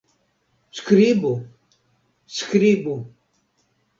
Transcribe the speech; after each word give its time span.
Skribu! 0.77 1.33
Skribu! 2.37 2.95